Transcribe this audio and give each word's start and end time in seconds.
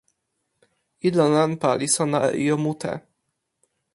ilo 1.07 1.25
nanpa 1.33 1.69
li 1.79 1.87
sona 1.95 2.19
e 2.29 2.31
ijo 2.45 2.57
mute. 2.63 2.93